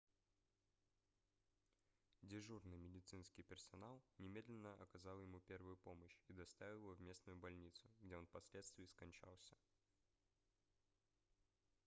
дежурный 2.23 2.79
медицинский 2.79 3.43
персонал 3.43 4.01
немедленно 4.17 4.73
оказал 4.81 5.21
ему 5.21 5.39
первую 5.41 5.77
помощь 5.77 6.17
и 6.27 6.33
доставил 6.33 6.77
его 6.79 6.95
в 6.95 7.01
местную 7.01 7.37
больницу 7.37 7.87
где 7.99 8.17
он 8.17 8.25
впоследствии 8.25 8.85
скончался 8.87 9.55